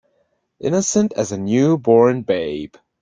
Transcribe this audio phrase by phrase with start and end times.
[0.59, 2.73] Innocent as a new born babe.